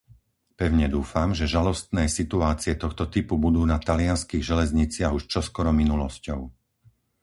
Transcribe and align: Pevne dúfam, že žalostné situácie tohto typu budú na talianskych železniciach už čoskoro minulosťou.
Pevne 0.59 0.87
dúfam, 0.95 1.29
že 1.39 1.45
žalostné 1.55 2.03
situácie 2.19 2.73
tohto 2.83 3.03
typu 3.15 3.35
budú 3.45 3.61
na 3.71 3.77
talianskych 3.87 4.41
železniciach 4.51 5.13
už 5.17 5.23
čoskoro 5.33 5.69
minulosťou. 5.81 6.41